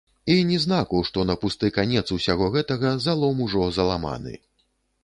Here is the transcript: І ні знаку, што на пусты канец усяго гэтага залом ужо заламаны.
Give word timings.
І 0.35 0.37
ні 0.51 0.55
знаку, 0.63 1.01
што 1.09 1.25
на 1.31 1.35
пусты 1.43 1.71
канец 1.77 2.05
усяго 2.17 2.51
гэтага 2.57 2.95
залом 3.07 3.47
ужо 3.49 3.71
заламаны. 3.79 4.37